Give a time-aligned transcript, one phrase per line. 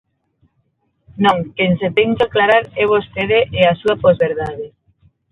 [1.23, 4.67] Non, quen se ten que aclarar é vostede e a súa posverdade.